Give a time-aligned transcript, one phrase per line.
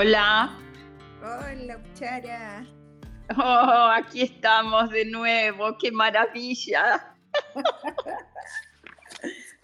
[0.00, 0.56] Hola.
[1.20, 2.64] Hola, Chara.
[3.36, 7.16] Oh, aquí estamos de nuevo, qué maravilla.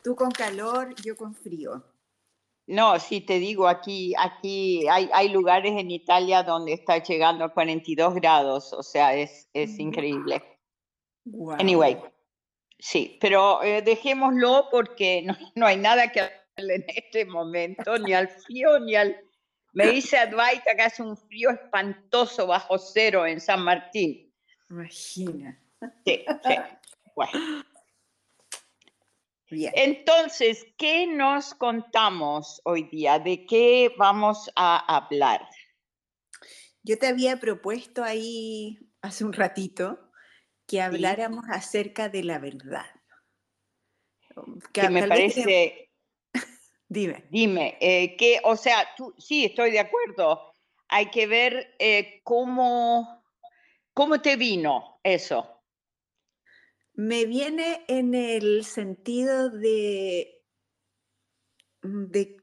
[0.03, 1.85] Tú con calor, yo con frío.
[2.67, 7.55] No, sí, te digo, aquí, aquí hay, hay lugares en Italia donde está llegando a
[7.55, 10.43] 42 grados, o sea, es, es increíble.
[11.61, 11.97] Anyway,
[12.81, 18.15] sí, pero eh, dejémoslo porque no, no hay nada que hacerle en este momento, ni
[18.15, 19.17] al frío, ni al...
[19.75, 24.33] Me dice Advaita que hace un frío espantoso bajo cero en San Martín.
[24.71, 25.61] Imagina.
[26.05, 26.55] Sí, sí.
[27.15, 27.65] Bueno.
[29.51, 33.19] Entonces, ¿qué nos contamos hoy día?
[33.19, 35.47] ¿De qué vamos a hablar?
[36.83, 40.11] Yo te había propuesto ahí hace un ratito
[40.67, 42.87] que habláramos acerca de la verdad.
[44.73, 45.84] Que, me parece...
[46.95, 47.25] dime.
[47.31, 50.41] Dime, eh, que, o sea, tú, sí, estoy de acuerdo.
[50.89, 53.23] Hay que ver eh, cómo,
[53.93, 55.61] cómo te vino eso.
[56.95, 60.43] Me viene en el sentido de,
[61.83, 62.37] mm, de,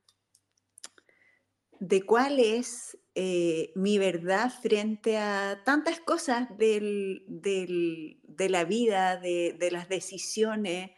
[1.79, 9.55] de cuál es eh, mi verdad frente a tantas cosas del, de la vida, de,
[9.57, 10.91] de, las decisiones,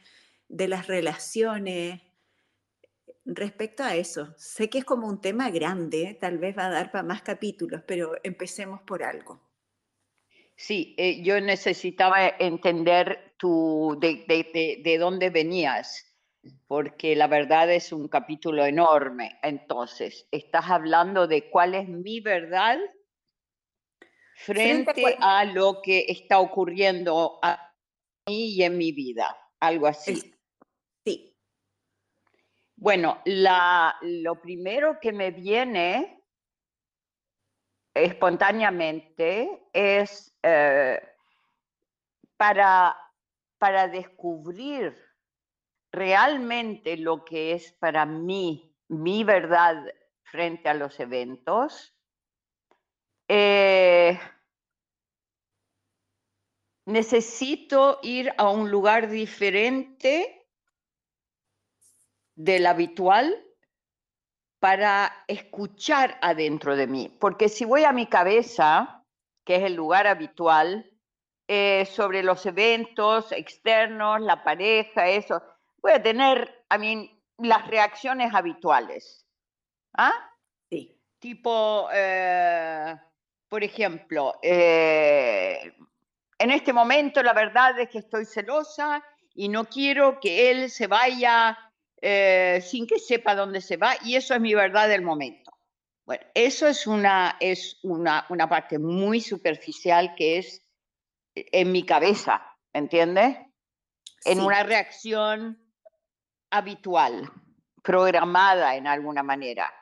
[0.50, 2.02] de las relaciones.
[3.26, 6.92] Respecto a eso, sé que es como un tema grande, tal vez va a dar
[6.92, 9.42] para más capítulos, pero empecemos por algo.
[10.56, 16.16] Sí, eh, yo necesitaba entender tu, de, de, de, dónde venías,
[16.68, 19.40] porque la verdad es un capítulo enorme.
[19.42, 22.78] Entonces, estás hablando de cuál es mi verdad
[24.36, 27.74] frente, a, lo que está ocurriendo a
[28.28, 30.34] mí y en mi vida, algo así.
[32.84, 36.22] Bueno, lo primero que me viene
[37.94, 41.02] espontáneamente es eh,
[42.36, 42.94] para,
[43.58, 45.02] para descubrir
[45.94, 49.82] realmente lo que es para mí mi verdad
[50.26, 51.98] frente a los eventos.
[53.30, 54.20] Eh,
[56.86, 60.43] necesito ir a un lugar diferente
[62.36, 63.44] del habitual
[64.60, 67.10] para escuchar adentro de mí.
[67.20, 69.04] Porque si voy a mi cabeza,
[69.44, 70.90] que es el lugar habitual,
[71.48, 75.44] eh, sobre los eventos externos, la pareja, eso,
[75.82, 79.26] voy a tener, a mí, las reacciones habituales.
[79.98, 80.14] ¿Ah?
[80.70, 80.98] Sí.
[81.20, 82.96] Tipo, eh,
[83.50, 85.74] por ejemplo, eh,
[86.40, 89.04] en este momento la verdad es que estoy celosa
[89.36, 91.58] y no quiero que él se vaya
[92.06, 95.58] eh, sin que sepa dónde se va y eso es mi verdad del momento.
[96.06, 100.68] Bueno, eso es una, es una, una parte muy superficial que es
[101.34, 103.38] en mi cabeza, ¿entiendes?
[104.26, 105.58] En una reacción
[106.50, 107.32] habitual,
[107.82, 109.74] programada en alguna manera.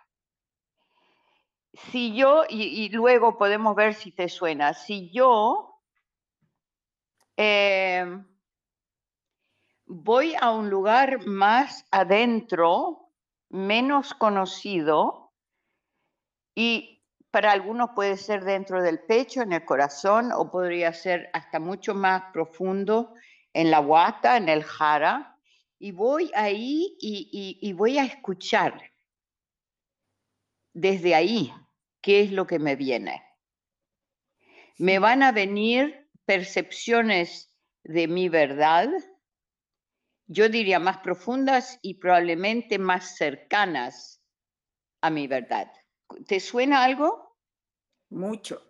[1.92, 5.82] Si yo, y, y luego podemos ver si te suena, si yo
[7.36, 8.06] eh,
[9.94, 13.10] voy a un lugar más adentro,
[13.50, 15.34] menos conocido,
[16.56, 21.60] y para algunos puede ser dentro del pecho, en el corazón, o podría ser hasta
[21.60, 23.14] mucho más profundo
[23.54, 25.38] en la guata, en el jara,
[25.78, 27.30] y voy ahí y,
[27.62, 28.82] y, y voy a escuchar
[30.74, 31.54] desde ahí
[32.00, 33.22] qué es lo que me viene.
[34.78, 37.54] Me van a venir percepciones
[37.84, 38.90] de mi verdad,
[40.32, 44.22] yo diría más profundas y probablemente más cercanas
[45.02, 45.70] a mi verdad.
[46.26, 47.38] ¿Te suena algo?
[48.10, 48.62] Mucho.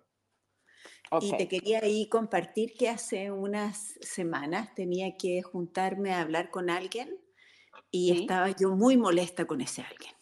[1.12, 1.30] Okay.
[1.30, 6.72] Y te quería ahí compartir que hace unas semanas tenía que juntarme a hablar con
[6.72, 7.20] alguien
[7.92, 8.22] y ¿Sí?
[8.22, 10.16] estaba yo muy molesta con ese alguien.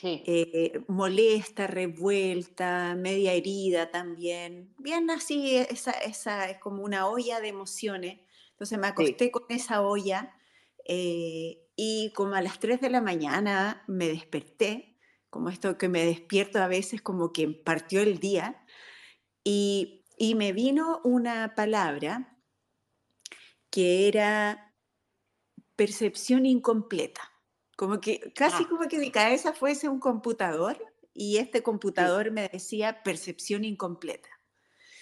[0.00, 0.24] Sí.
[0.26, 4.74] Eh, molesta, revuelta, media herida también.
[4.78, 8.18] Bien así, esa, esa es como una olla de emociones
[8.62, 9.30] entonces me acosté sí.
[9.32, 10.36] con esa olla
[10.84, 14.96] eh, y como a las 3 de la mañana me desperté,
[15.30, 18.64] como esto que me despierto a veces como que partió el día,
[19.42, 22.38] y, y me vino una palabra
[23.68, 24.72] que era
[25.74, 27.32] percepción incompleta.
[27.76, 28.68] Como que casi ah.
[28.68, 30.78] como que mi cabeza fuese un computador
[31.14, 32.30] y este computador sí.
[32.30, 34.28] me decía percepción incompleta.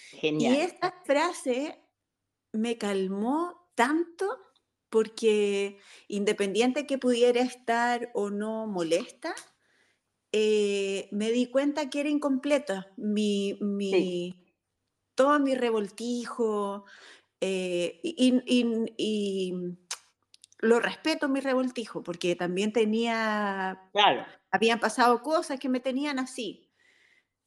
[0.09, 0.55] Genial.
[0.55, 1.80] Y esta frase
[2.51, 4.39] me calmó tanto
[4.89, 9.33] porque independiente que pudiera estar o no molesta,
[10.33, 12.85] eh, me di cuenta que era incompleto.
[12.97, 14.35] Mi, mi,
[15.15, 16.85] Todo mi revoltijo,
[17.39, 19.53] eh, y,
[20.59, 24.25] lo respeto mi revoltijo, porque también tenía, claro.
[24.51, 26.69] habían pasado cosas que me tenían así,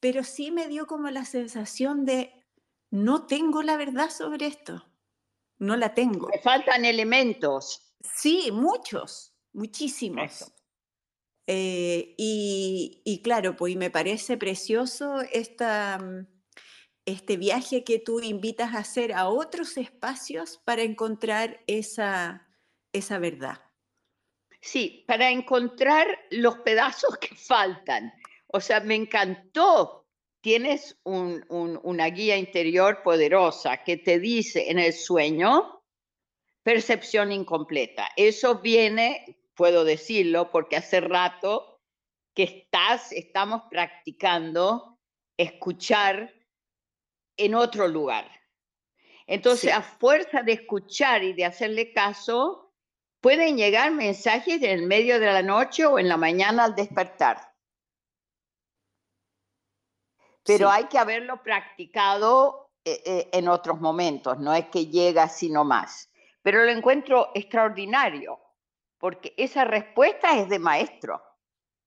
[0.01, 2.43] pero sí me dio como la sensación de,
[2.91, 4.85] no tengo la verdad sobre esto,
[5.59, 6.27] no la tengo.
[6.27, 7.93] Me faltan elementos.
[8.01, 10.51] Sí, muchos, muchísimos.
[11.47, 16.27] Eh, y, claro, pues me parece precioso esta, mm,
[17.05, 22.47] este viaje que tú invitas a hacer a otros espacios para encontrar esa,
[22.93, 23.61] esa verdad.
[24.61, 28.11] Sí, para encontrar los pedazos que faltan.
[28.47, 30.04] O sea, me encantó.
[30.45, 35.83] Tienes una guía interior poderosa que te dice en el sueño,
[36.61, 38.09] percepción incompleta.
[38.15, 41.81] Eso viene, puedo decirlo, porque hace rato
[42.35, 44.99] que estás, estamos practicando
[45.35, 46.31] escuchar
[47.37, 48.29] en otro lugar.
[49.25, 52.71] Entonces, a fuerza de escuchar y de hacerle caso,
[53.19, 57.54] pueden llegar mensajes en el medio de la noche o en la mañana al despertar.
[60.45, 65.49] Pero hay que haberlo practicado eh, eh, en otros momentos, no es que llega así
[65.49, 66.11] nomás.
[66.43, 68.39] Pero lo encuentro extraordinario,
[68.99, 71.21] porque esa respuesta es de maestro.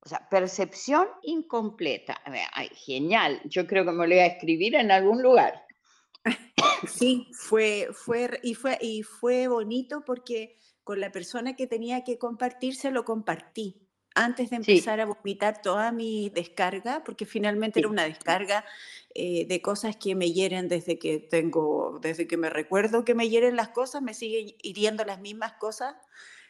[0.01, 2.21] O sea, percepción incompleta.
[2.53, 3.41] Ay, genial.
[3.45, 5.65] Yo creo que me lo voy a escribir en algún lugar.
[6.87, 12.19] Sí, fue, fue, y fue, y fue bonito porque con la persona que tenía que
[12.19, 13.88] compartir se lo compartí
[14.19, 18.65] antes de empezar a vomitar toda mi descarga, porque finalmente era una descarga
[19.15, 23.29] eh, de cosas que me hieren desde que tengo, desde que me recuerdo que me
[23.29, 25.95] hieren las cosas, me siguen hiriendo las mismas cosas.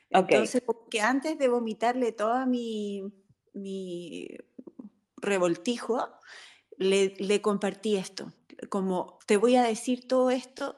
[0.09, 3.13] Entonces, porque antes de vomitarle toda mi,
[3.53, 4.29] mi
[5.19, 6.09] revoltijo,
[6.79, 8.33] le, le compartí esto,
[8.71, 10.75] como te voy a decir todo esto,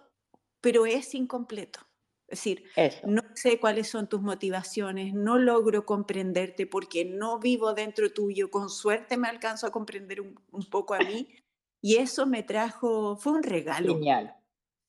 [0.60, 1.89] pero es incompleto.
[2.30, 2.64] Es decir,
[3.04, 8.70] no sé cuáles son tus motivaciones, no logro comprenderte porque no vivo dentro tuyo, con
[8.70, 10.38] suerte me alcanzo a comprender un,
[10.70, 11.28] poco a mí
[11.82, 13.94] y eso me trajo, fue un regalo.
[13.94, 14.36] Genial.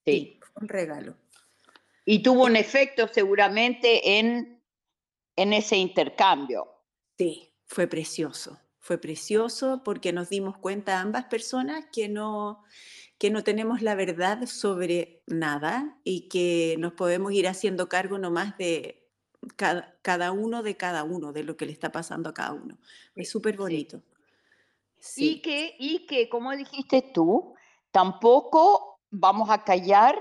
[0.06, 0.40] Sí.
[0.62, 1.16] un regalo.
[2.06, 4.62] Y tuvo un efecto seguramente en,
[5.36, 6.68] en ese intercambio.
[7.18, 12.64] Sí, fue precioso, fue precioso porque nos dimos cuenta ambas personas que no,
[13.22, 18.58] que no tenemos la verdad sobre nada y que nos podemos ir haciendo cargo nomás
[18.58, 19.12] de
[19.56, 22.80] cada, uno de cada uno, de lo que le está pasando a cada uno.
[23.16, 24.02] Es súper bonito.
[24.98, 25.34] Sí.
[25.34, 27.54] Y, que, y que, como dijiste tú,
[27.92, 30.18] tampoco vamos a callar,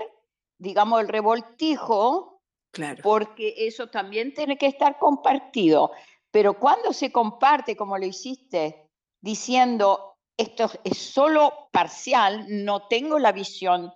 [0.59, 3.01] digamos, el revoltijo, claro.
[3.01, 5.89] porque eso también tiene que estar compartido.
[6.29, 10.10] Pero cuando se comparte, como lo hiciste, diciendo,
[10.41, 13.93] esto es solo parcial, no tengo la visión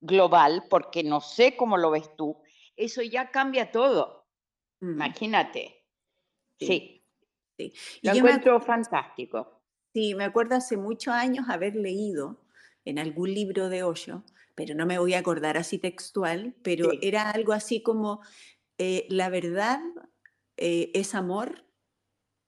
[0.00, 2.40] global porque no sé cómo lo ves tú,
[2.76, 4.28] eso ya cambia todo.
[4.80, 4.92] Mm.
[4.92, 5.84] Imagínate.
[6.60, 7.04] Sí.
[7.56, 7.72] sí.
[8.02, 9.62] Lo encuentro fantástico.
[9.92, 12.44] Sí, me acuerdo hace muchos años haber leído
[12.84, 17.30] en algún libro de Osho, pero no me voy a acordar así textual, pero era
[17.30, 18.20] algo así como
[18.76, 19.80] eh, la verdad
[20.56, 21.64] eh, es amor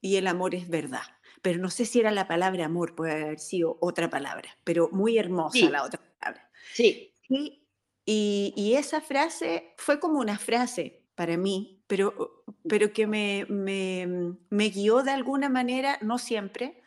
[0.00, 1.02] y el amor es verdad.
[1.42, 5.18] Pero no sé si era la palabra amor, puede haber sido otra palabra, pero muy
[5.18, 6.50] hermosa la otra palabra.
[6.74, 7.14] Sí.
[7.28, 14.34] Y, y, esa frase fue como una frase para mí, pero, pero que me, me,
[14.48, 16.82] me guió de alguna manera, no siempre,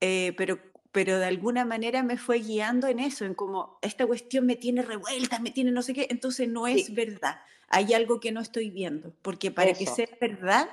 [0.00, 0.60] eh, pero,
[0.92, 4.82] pero de alguna manera me fue guiando en eso, en como esta cuestión me tiene
[4.82, 7.40] revuelta, me tiene no sé qué, entonces no es verdad.
[7.68, 10.68] Hay algo que no estoy viendo, porque para que sea verdad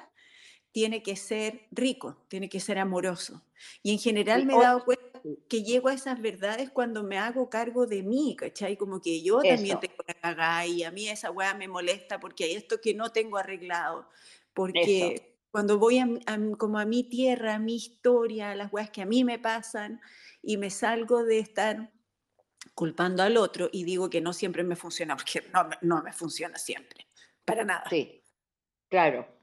[0.77, 3.41] tiene que ser rico, tiene que ser amoroso.
[3.81, 7.49] Y en general me he dado cuenta que llego a esas verdades cuando me hago
[7.49, 8.77] cargo de mí, ¿cachai?
[8.77, 12.43] Como que yo también tengo la cagada y a mí esa weá me molesta porque
[12.43, 14.07] hay esto que no tengo arreglado,
[14.53, 16.07] porque cuando voy a,
[16.59, 19.99] como a mi tierra, a mi historia, a las weas que a mí me pasan
[20.43, 21.91] y me salgo de estar
[22.75, 26.59] culpando al otro y digo que no siempre me funciona, porque no, no me funciona
[26.59, 27.07] siempre,
[27.45, 27.89] para nada.
[27.89, 28.21] Sí,
[28.89, 29.36] claro.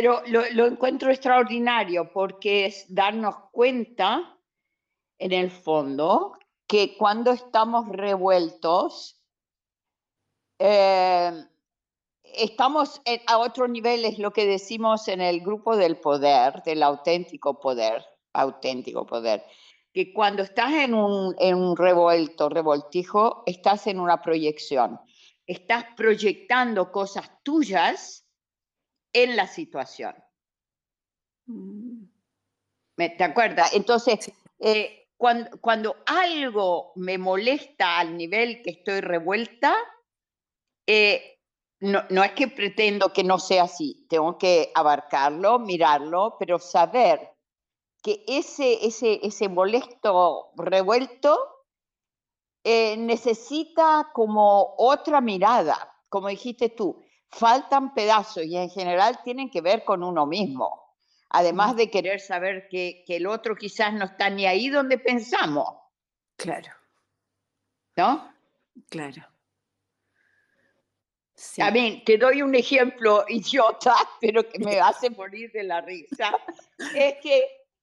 [0.00, 4.38] Pero lo, encuentro extraordinario porque es darnos cuenta,
[5.18, 6.38] en el fondo,
[6.68, 9.20] que cuando estamos revueltos,
[10.60, 11.32] eh,
[12.22, 17.58] estamos a otro nivel, es lo que decimos en el grupo del poder, del auténtico
[17.58, 19.44] poder, auténtico poder,
[19.92, 25.00] que cuando estás en un, en un revuelto, revoltijo, estás en una proyección,
[25.44, 28.27] estás proyectando cosas tuyas
[29.12, 30.14] en la situación.
[31.46, 32.04] Mm.
[32.96, 33.72] ¿Te acuerdas?
[33.74, 39.74] Entonces, eh, cuando, cuando, algo me molesta al nivel que estoy revuelta,
[40.86, 41.38] eh,
[41.80, 47.32] no, no, es que pretendo que no sea así, tengo que abarcarlo, mirarlo, pero saber
[48.02, 51.38] que ese, ese, ese molesto revuelto
[52.64, 57.00] eh, necesita como otra mirada, como dijiste tú,
[57.30, 60.94] faltan pedazos y en general tienen que ver con uno mismo,
[61.30, 65.68] además de querer saber que, que el otro quizás no está ni ahí donde pensamos.
[66.36, 66.72] Claro.
[67.96, 68.32] ¿No?
[68.88, 69.26] Claro.
[71.60, 76.36] A mí, te doy un ejemplo idiota, pero que me hace morir de la risa.
[76.94, 77.38] es que,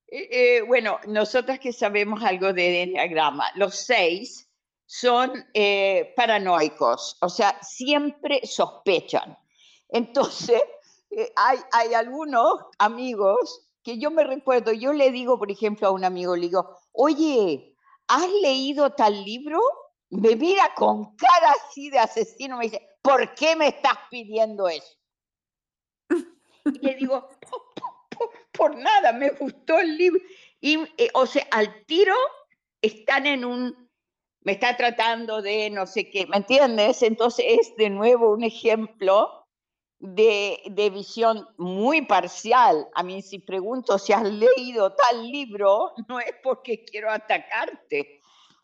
[0.08, 4.45] eh, eh, bueno, nosotras que sabemos algo de enneagrama, los seis
[4.86, 9.38] son eh, paranoicos, o sea, siempre sospechan.
[9.89, 10.62] Entonces,
[11.36, 16.04] hay, hay algunos amigos que yo me recuerdo, yo le digo, por ejemplo, a un
[16.04, 17.75] amigo, le digo, oye,
[18.08, 19.60] ¿has leído tal libro?
[20.10, 24.98] Me mira con cara así de asesino, me dice, ¿por qué me estás pidiendo eso?
[26.65, 27.30] Y le digo,
[28.51, 30.20] por, nada, me gustó el libro.
[30.60, 32.15] Y, eh, o sea, al tiro
[32.82, 33.85] están en un,
[34.46, 37.02] me está tratando de no sé qué, ¿me entiendes?
[37.02, 39.48] Entonces es de nuevo un ejemplo
[40.00, 42.88] de, de visión muy parcial.
[42.94, 48.22] A mí si pregunto si has leído tal libro, no es porque quiero atacarte.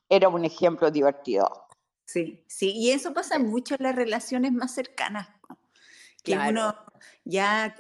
[0.08, 1.68] Era un ejemplo divertido.
[2.06, 5.30] Sí, sí, y eso pasa mucho en las relaciones más cercanas,
[6.24, 6.76] que uno
[7.24, 7.74] ya,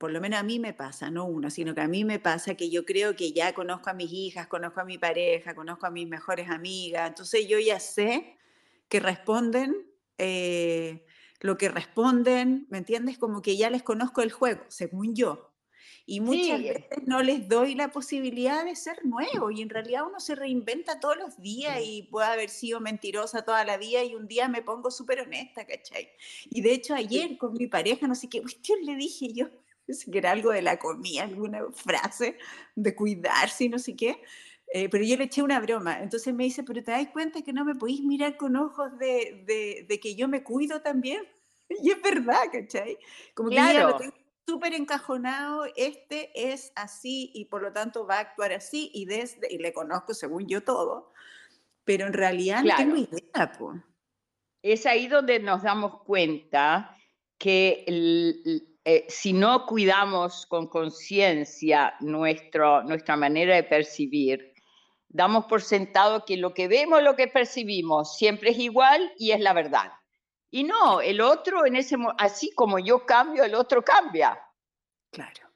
[0.00, 2.54] por lo menos a mí me pasa, no uno, sino que a mí me pasa
[2.54, 5.90] que yo creo que ya conozco a mis hijas, conozco a mi pareja, conozco a
[5.90, 8.38] mis mejores amigas, entonces yo ya sé
[8.88, 11.04] que responden eh,
[11.40, 13.18] lo que responden, ¿me entiendes?
[13.18, 15.52] Como que ya les conozco el juego, según yo.
[16.06, 20.18] Y muchas veces no les doy la posibilidad de ser nuevo y en realidad uno
[20.18, 24.26] se reinventa todos los días y puede haber sido mentirosa toda la vida y un
[24.26, 26.08] día me pongo súper honesta, ¿cachai?
[26.48, 29.50] Y de hecho ayer con mi pareja, no sé qué cuestión le dije yo,
[30.10, 32.38] que era algo de la comida, alguna frase
[32.74, 34.20] de cuidarse y no sé qué.
[34.72, 36.00] Eh, pero yo le eché una broma.
[36.00, 39.42] Entonces me dice, pero te das cuenta que no me podéis mirar con ojos de,
[39.46, 41.22] de, de, que yo me cuido también.
[41.82, 42.98] Y es verdad, ¿cachai?
[43.32, 43.96] Como que claro.
[44.00, 44.12] ya
[44.50, 49.46] súper encajonado, este es así y por lo tanto va a actuar así y desde,
[49.48, 51.12] y le conozco según yo todo,
[51.84, 53.52] pero en realidad no tengo idea.
[54.62, 56.96] Es ahí donde nos damos cuenta
[57.38, 57.84] que
[58.84, 64.54] eh, si no cuidamos con conciencia nuestra manera de percibir,
[65.08, 69.40] damos por sentado que lo que vemos, lo que percibimos, siempre es igual y es
[69.40, 69.92] la verdad.
[70.50, 74.40] Y no, el otro en ese así como yo cambio, el otro cambia.
[75.10, 75.50] Claro.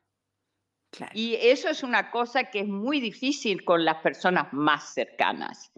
[0.91, 1.13] claro.
[1.15, 5.73] Y eso es una cosa que es muy difícil con las personas más cercanas,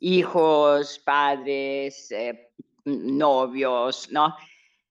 [0.00, 2.52] hijos, padres, eh,
[2.84, 4.36] novios, ¿no?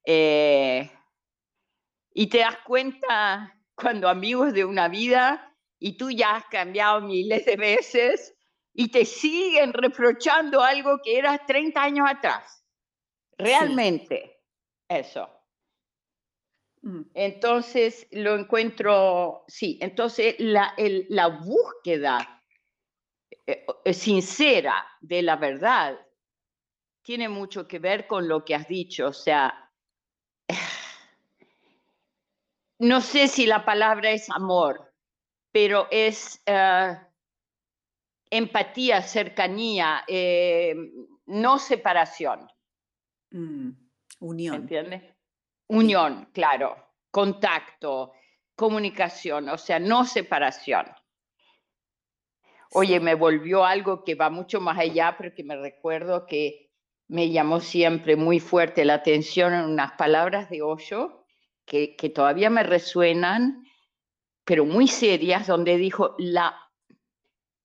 [0.05, 0.89] Eh,
[2.19, 7.45] y te das cuenta cuando amigos de una vida y tú ya has cambiado miles
[7.45, 8.35] de veces
[8.73, 12.61] y te siguen reprochando algo que eras 30 años atrás.
[13.37, 14.43] Realmente,
[14.89, 15.29] eso.
[16.81, 17.03] Mm.
[17.13, 22.43] Entonces lo encuentro, sí, entonces la, la búsqueda
[23.47, 25.97] eh, eh, sincera de la verdad
[27.01, 29.71] tiene mucho que ver con lo que has dicho, o sea,
[32.79, 34.93] no sé si la palabra es amor,
[35.51, 36.97] pero es eh,
[38.29, 40.05] empatía, cercanía,
[41.25, 42.47] no separación.
[43.31, 43.71] Mm,
[44.19, 44.55] unión.
[44.55, 45.03] ¿Entiendes?
[45.67, 46.75] Unión, claro.
[47.11, 48.13] Contacto,
[48.55, 50.85] comunicación, o sea, no separación.
[52.71, 56.71] Oye, me volvió algo que va mucho más allá, pero que me recuerdo que
[57.07, 61.18] me llamó siempre muy fuerte la atención en unas palabras de Osho
[61.69, 63.63] que, que todavía me resuenan,
[64.43, 66.59] pero muy serias, donde dijo, la,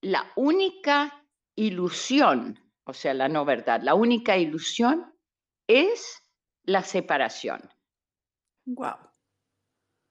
[0.03, 5.11] la única ilusión, o sea, la no verdad, la única ilusión
[5.67, 6.23] es
[6.65, 7.71] la separación.
[8.67, 8.99] Wow.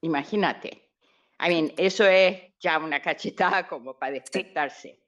[0.01, 0.89] Imagínate.
[1.39, 4.99] I mean, eso es ya una cachetada como para despertarse.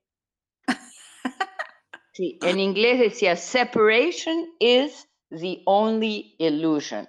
[2.13, 7.05] Sí, en inglés decía, separation is the only illusion.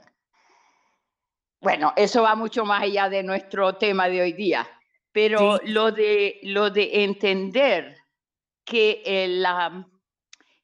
[1.66, 4.68] Bueno, eso va mucho más allá de nuestro tema de hoy día,
[5.10, 7.96] pero lo, de, lo de entender
[8.64, 9.84] que la,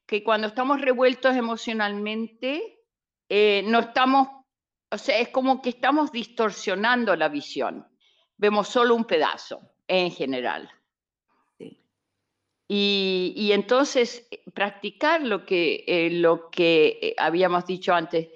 [0.07, 2.85] que cuando estamos revueltos emocionalmente,
[3.29, 4.29] eh, no estamos,
[4.93, 7.85] o sea, es como que estamos distorsionando la visión.
[8.37, 10.71] Vemos solo un pedazo en general.
[12.69, 18.29] Y, entonces practicar lo que, lo que habíamos dicho antes,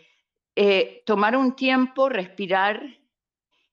[1.04, 2.82] tomar un tiempo, respirar,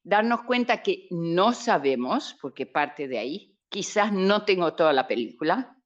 [0.03, 5.77] darnos cuenta que no sabemos, porque parte de ahí, quizás no tengo toda la película,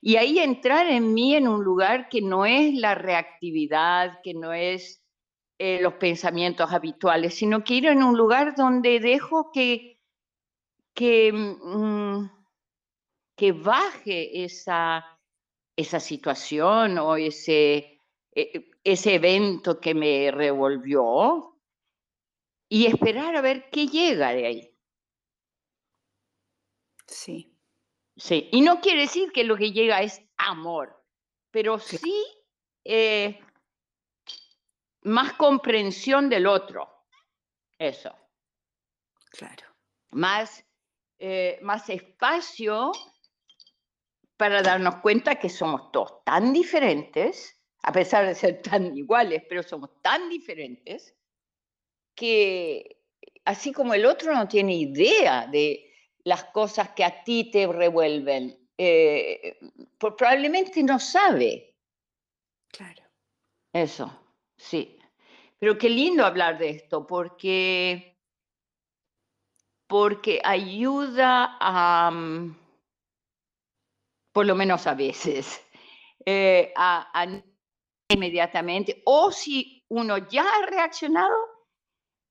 [0.00, 4.52] y ahí entrar en mí en un lugar que no es la reactividad, que no
[4.52, 5.04] es
[5.58, 10.00] eh, los pensamientos habituales, sino que ir en un lugar donde dejo que,
[10.94, 12.30] que, mm,
[13.36, 15.04] que baje esa,
[15.76, 18.00] esa situación o ese,
[18.36, 21.60] e, ese evento que me revolvió
[22.70, 24.78] y esperar a ver qué llega de ahí.
[27.06, 27.54] Sí.
[28.16, 31.04] Sí, y no quiere decir que lo que llega es amor,
[31.50, 32.24] pero sí
[32.84, 33.38] eh,
[35.02, 37.04] más comprensión del otro.
[37.78, 38.12] Eso.
[39.30, 39.66] Claro.
[40.10, 40.64] Más,
[41.18, 42.90] eh, más espacio
[44.36, 49.62] para darnos cuenta que somos todos tan diferentes, a pesar de ser tan iguales, pero
[49.62, 51.14] somos tan diferentes
[52.14, 52.98] que
[53.44, 55.90] así como el otro no tiene idea de
[56.24, 59.58] las cosas que a ti te revuelven, eh,
[59.98, 61.74] probablemente no sabe.
[62.70, 63.02] Claro.
[63.72, 64.10] Eso,
[64.56, 64.98] sí.
[65.58, 68.18] Pero qué lindo hablar de esto, porque,
[69.88, 72.56] porque ayuda a, mm,
[74.32, 75.64] por lo menos a veces,
[76.26, 77.42] eh, a, a
[78.08, 81.36] inmediatamente, o si uno ya ha reaccionado,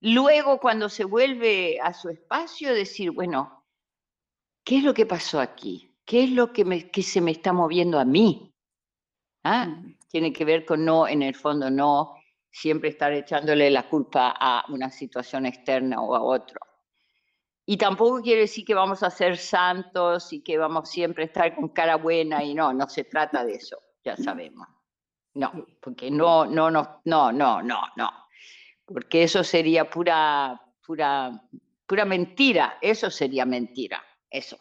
[0.01, 3.65] luego cuando se vuelve a su espacio, decir, bueno,
[4.63, 5.95] ¿qué es lo que pasó aquí?
[6.05, 8.53] ¿Qué es lo que, se me está moviendo a mí?
[9.43, 9.67] ¿Ah?
[10.09, 12.15] Tiene que ver con no, en el fondo, no
[12.49, 16.59] siempre estar echándole la culpa a una situación externa o a otro.
[17.65, 21.55] Y tampoco quiere decir que vamos a ser santos y que vamos siempre a estar
[21.55, 24.67] con cara buena y no, no se trata de eso, ya sabemos.
[25.37, 28.09] No, porque no, no, no, no, no, no, no.
[28.85, 31.43] Porque eso sería pura, pura,
[31.85, 34.57] pura mentira, eso sería mentira eso.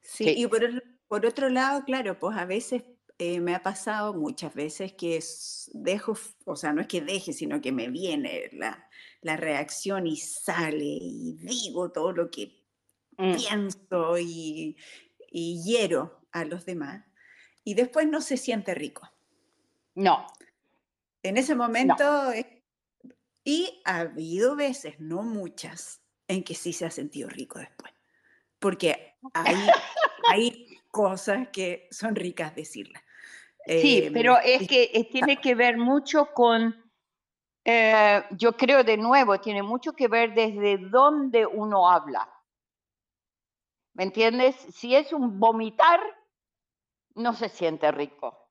[0.00, 2.84] Sí, y por, otro lado, claro, pues a veces
[3.18, 5.22] eh, me ha pasado muchas veces que
[5.72, 8.86] dejo, o sea, no es que deje, sino que me viene la,
[9.36, 12.64] reacción y sale y digo todo lo que
[13.18, 13.34] mm.
[13.34, 14.76] pienso y,
[15.30, 17.09] y hiero a los demás
[17.64, 19.10] y después no se siente rico.
[19.94, 20.26] No.
[21.22, 22.32] En ese momento,
[23.44, 27.92] y ha habido veces, no muchas, en que sí se ha sentido rico después.
[28.58, 29.54] Porque hay,
[30.30, 33.02] hay cosas que son ricas decirlas.
[33.66, 36.90] Sí, em, pero es que eh, tiene que ver mucho con,
[37.64, 42.28] eh, yo creo de nuevo, tiene mucho que ver desde dónde uno habla.
[43.94, 44.56] ¿Me entiendes?
[44.72, 46.00] Si es un vomitar,
[47.14, 48.48] no se siente rico.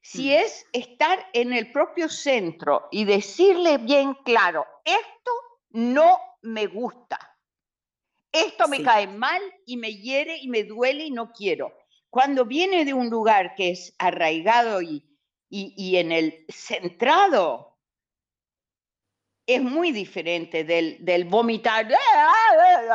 [0.00, 0.32] Si mm.
[0.32, 5.30] es estar en el propio centro y decirle bien claro, esto
[5.70, 7.18] no me gusta.
[8.30, 11.72] Esto me cae mal y me hiere y me duele y no quiero.
[12.10, 15.04] Cuando viene de un lugar que es arraigado y,
[15.50, 17.78] y, en el centrado,
[19.46, 21.88] es muy diferente del, del vomitar,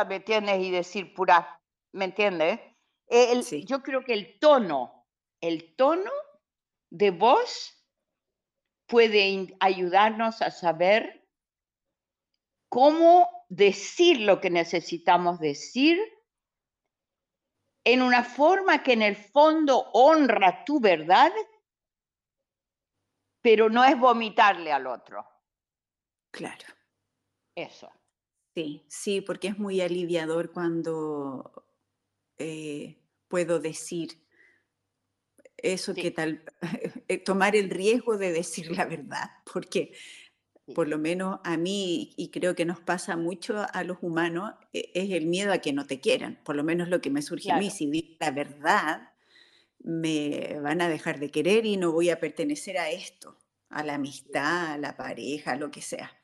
[0.08, 0.60] ¿me entiendes?
[0.62, 1.60] Y decir pura,
[1.94, 2.60] ¿me entiendes?
[3.66, 5.03] Yo creo que el tono,
[5.44, 6.12] el tono
[6.90, 7.78] de voz
[8.88, 11.28] puede ayudarnos a saber
[12.70, 16.00] cómo decir lo que necesitamos decir
[17.84, 21.34] en una forma que en el fondo honra tu verdad,
[23.42, 25.28] pero no es vomitarle al otro.
[26.32, 26.66] Claro.
[27.54, 27.92] Eso.
[28.56, 31.68] Sí, sí, porque es muy aliviador cuando
[32.38, 34.23] eh, puedo decir
[35.64, 36.44] eso que tal,
[37.08, 39.94] eh, tomar el riesgo de decir la verdad, porque
[40.76, 44.92] por lo menos a mí, y creo que nos pasa mucho a los humanos, e,
[44.94, 46.40] es el miedo a que no te quieran.
[46.44, 49.12] Por lo menos lo que me surge a mí, si digo la verdad,
[49.80, 53.38] me van a dejar de querer y no voy a pertenecer a esto,
[53.70, 56.18] a la amistad, a la pareja, lo que sea.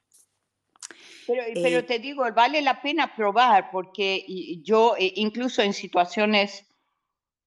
[1.27, 4.25] Pero, pero eh te digo, vale la pena probar, porque
[4.63, 6.65] yo, eh, incluso en situaciones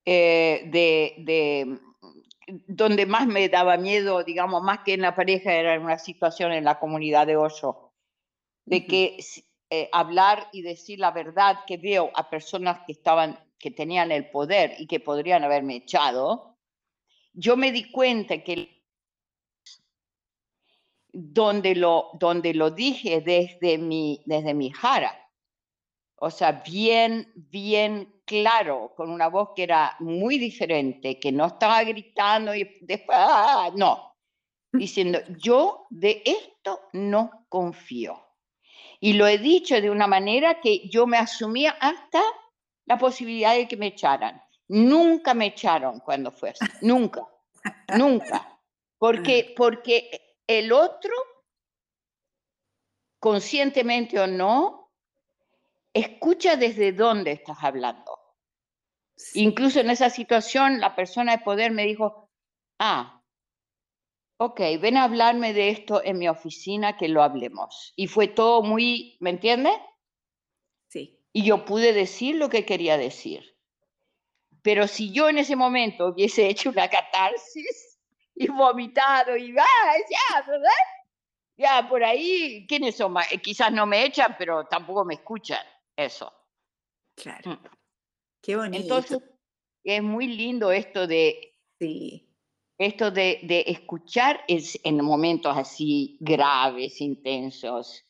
[0.04, 1.80] eh, de
[2.66, 6.52] donde más me daba miedo, digamos, más que en la pareja, era en una situación
[6.52, 7.92] en la comunidad de Osho,
[8.64, 9.18] de que
[9.70, 14.30] eh, hablar y decir la verdad que veo a personas que estaban, que tenían el
[14.30, 16.58] poder y que podrían haberme echado,
[17.32, 18.82] yo me di cuenta que
[21.12, 25.21] donde lo, donde lo dije desde mi, desde mi jara,
[26.24, 31.82] o sea, bien, bien claro, con una voz que era muy diferente, que no estaba
[31.82, 34.14] gritando y después, ah, no,
[34.72, 38.24] diciendo, yo de esto no confío.
[39.00, 42.22] Y lo he dicho de una manera que yo me asumía hasta
[42.84, 44.40] la posibilidad de que me echaran.
[44.68, 47.26] Nunca me echaron cuando fue así, nunca,
[47.98, 48.60] nunca.
[48.96, 51.12] Porque, porque el otro,
[53.18, 54.81] conscientemente o no,
[55.94, 58.18] escucha desde dónde estás hablando.
[59.34, 62.30] Incluso en esa situación, la persona de poder me dijo,
[62.78, 63.22] ah,
[64.38, 67.92] ok, ven a hablarme de esto en mi oficina, que lo hablemos.
[67.96, 69.74] Y fue todo muy, ¿me entiendes?
[70.88, 71.20] Sí.
[71.32, 73.56] Y yo pude decir lo que quería decir.
[74.62, 77.98] Pero si yo en ese momento hubiese hecho una catarsis
[78.34, 80.70] y vomitado y ah, ya, ¿verdad?
[81.56, 83.14] Ya, por ahí, ¿quiénes son?
[83.30, 85.64] Eh, quizás no me echan, pero tampoco me escuchan.
[85.96, 86.32] Eso.
[87.14, 87.52] Claro.
[87.52, 87.66] Mm.
[88.42, 88.82] Qué bonito.
[88.82, 89.18] Entonces,
[89.84, 92.28] es muy lindo esto de sí
[92.84, 98.04] esto de, de escuchar es en momentos así graves, intensos,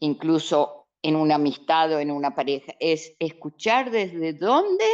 [0.00, 4.86] incluso en una amistad o en una pareja, es escuchar desde dónde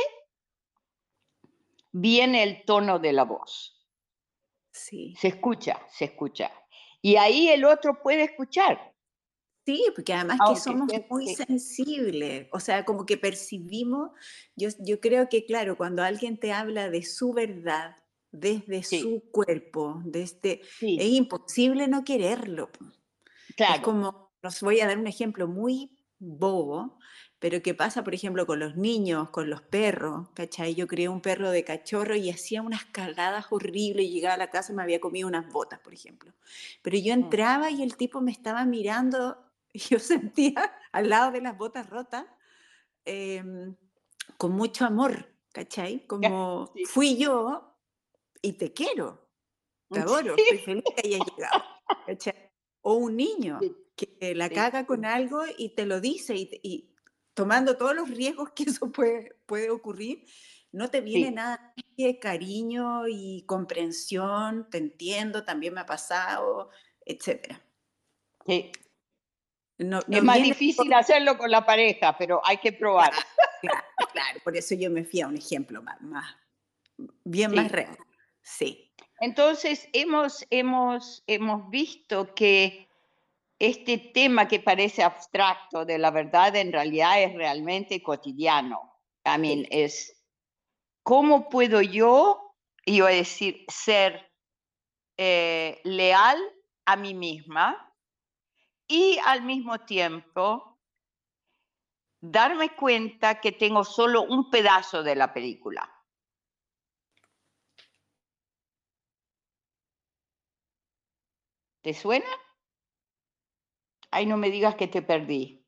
[1.93, 3.75] viene el tono de la voz.
[4.71, 5.15] Sí.
[5.19, 6.51] Se escucha, se escucha.
[7.03, 8.95] Y ahí el otro puede escuchar.
[9.69, 14.13] Sí, porque además que somos muy sensibles, o sea, como que percibimos,
[14.57, 17.95] yo, yo creo que claro, cuando alguien te habla de su verdad,
[18.33, 22.71] desde su cuerpo, desde, es imposible no quererlo.
[23.57, 23.75] Claro.
[23.75, 26.99] Es como, os voy a dar un ejemplo muy bobo,
[27.39, 30.77] pero que pasa, por ejemplo, con los niños, con los perros, ¿cachai?
[30.77, 34.51] Yo crié un perro de cachorro y hacía unas cagadas horribles y llegaba a la
[34.51, 36.33] casa y me había comido unas botas, por ejemplo.
[36.81, 37.19] Pero yo mm.
[37.19, 39.37] entraba y el tipo me estaba mirando
[39.79, 42.27] y yo sentía al lado de las botas rotas
[43.05, 43.77] em,
[44.37, 46.07] con mucho amor, ¿cachai?
[46.07, 47.77] Como fui yo,
[48.43, 49.29] y te quiero,
[49.91, 51.65] te adoro, estoy feliz que hayas llegado.
[52.83, 53.59] O un niño
[53.97, 56.95] que la caga con algo y te lo dice y,
[57.35, 60.25] tomando todos los riesgos que eso puede, puede ocurrir,
[60.73, 66.71] no te viene nada de cariño y comprensión, te entiendo, también me ha pasado,
[67.05, 67.55] etc.
[68.47, 68.71] Sí.
[69.79, 73.13] Es más difícil hacerlo con la pareja, pero hay que probar.
[74.13, 76.37] Claro, por eso yo me fui a un ejemplo más, más
[77.25, 77.97] bien más real.
[78.43, 78.93] Sí.
[79.21, 82.89] Entonces, hemos, hemos, hemos visto que
[83.59, 88.95] este tema que parece abstracto de la verdad en realidad es realmente cotidiano.
[89.23, 90.23] También es
[91.03, 92.55] cómo puedo yo,
[92.87, 94.31] yo decir, ser
[95.17, 96.39] eh, leal
[96.87, 97.88] a mí misma
[98.89, 100.81] y al mismo tiempo
[102.21, 105.89] darme cuenta que tengo solo un pedazo de la película.
[111.83, 112.27] ¿Te suena?
[114.11, 115.65] Ay, no me digas que te perdí.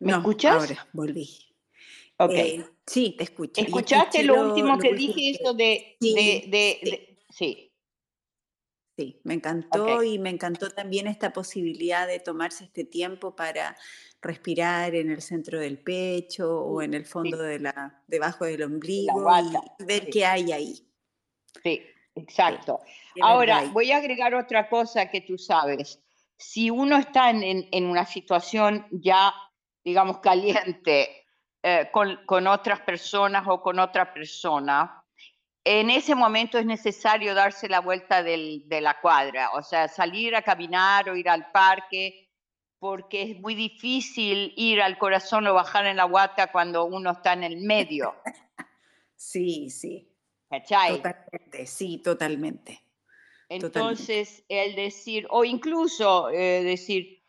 [0.00, 0.54] ¿Me escuchas?
[0.54, 1.28] Ahora volví.
[2.18, 2.32] Ok.
[2.32, 3.60] Eh, sí, te escucho.
[3.60, 6.50] ¿Escuchaste lo, último que dije, eso de sí,
[7.30, 7.69] sí.
[9.24, 13.76] Me encantó y me encantó también esta posibilidad de tomarse este tiempo para
[14.22, 19.26] respirar en el centro del pecho o en el fondo de la, debajo del ombligo
[19.78, 20.86] y ver qué hay ahí.
[21.62, 21.82] Sí.
[22.14, 22.80] Exacto.
[23.22, 26.00] Ahora, voy a agregar otra cosa que tú sabes.
[26.36, 29.32] Si uno está en, una situación ya,
[29.84, 31.26] digamos, caliente
[31.62, 34.99] eh, con, otras personas o con otra persona,
[35.64, 40.42] en ese momento es necesario darse la vuelta de la cuadra, o sea, salir a
[40.42, 42.30] caminar o ir al parque,
[42.78, 47.34] porque es muy difícil ir al corazón o bajar en la guata cuando uno está
[47.34, 48.14] en el medio.
[49.22, 50.10] Sí, sí.
[50.48, 52.82] Totalmente, sí, totalmente.
[53.50, 57.22] Entonces, el decir, o incluso eh, decir,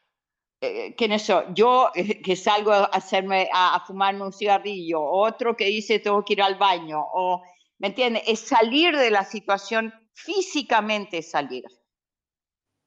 [0.62, 1.44] eh, ¿quién es yo?
[1.54, 6.34] Yo eh, que salgo a, hacerme, a, fumarme un cigarrillo, otro que dice tengo que
[6.34, 7.44] ir al baño, o,
[7.82, 8.24] ¿me entiendes?
[8.28, 11.64] Es salir de la situación, físicamente salir.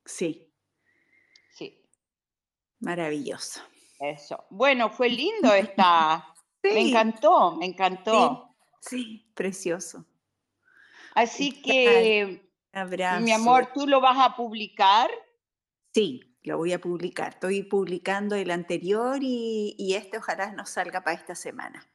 [0.05, 0.49] Sí.
[1.51, 1.83] Sí.
[2.79, 3.61] Maravilloso.
[3.99, 4.47] Eso.
[4.51, 6.25] Bueno, fue lindo esta.
[6.63, 8.57] Me encantó, me encantó.
[8.81, 10.07] sí, precioso.
[11.15, 12.51] Así que,
[13.21, 15.11] mi amor, ¿tú lo vas a publicar?
[15.93, 17.35] Sí, lo voy a publicar.
[17.35, 21.87] Estoy publicando el anterior y, este ojalá nos salga para esta semana.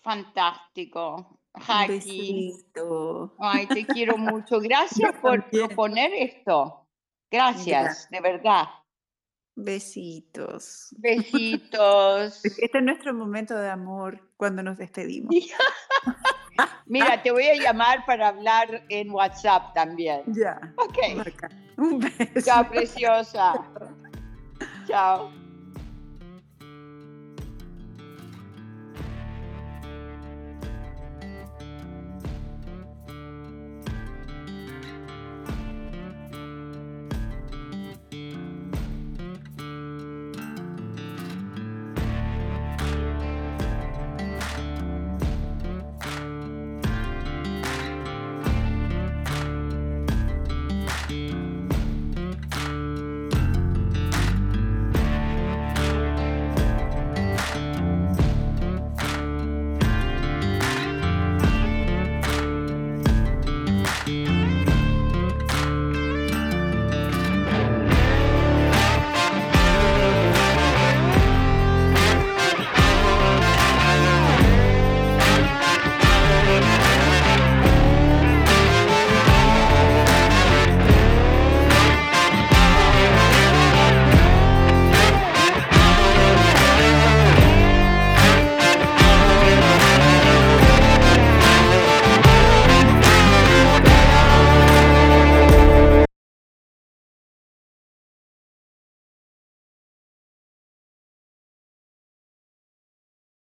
[0.00, 1.39] Fantástico.
[1.66, 2.54] Jackie.
[3.38, 4.60] Ay, te quiero mucho.
[4.60, 6.86] Gracias por proponer esto.
[7.30, 8.66] Gracias, de verdad.
[9.54, 10.94] Besitos.
[10.98, 12.44] Besitos.
[12.44, 15.30] Este es nuestro momento de amor cuando nos despedimos.
[16.86, 20.22] Mira, te voy a llamar para hablar en WhatsApp también.
[20.26, 20.60] Ya.
[20.76, 20.98] Ok.
[21.76, 22.40] Un beso.
[22.44, 23.54] Chao, preciosa.
[24.86, 25.39] Chao.